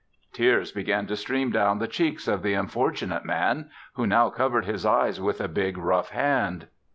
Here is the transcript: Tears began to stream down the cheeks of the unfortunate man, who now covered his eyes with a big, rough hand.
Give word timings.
Tears 0.33 0.71
began 0.71 1.05
to 1.05 1.15
stream 1.15 1.51
down 1.51 1.77
the 1.77 1.87
cheeks 1.87 2.27
of 2.27 2.41
the 2.41 2.55
unfortunate 2.55 3.23
man, 3.23 3.69
who 3.93 4.07
now 4.07 4.31
covered 4.31 4.65
his 4.65 4.83
eyes 4.83 5.21
with 5.21 5.39
a 5.39 5.47
big, 5.47 5.77
rough 5.77 6.09
hand. 6.09 6.65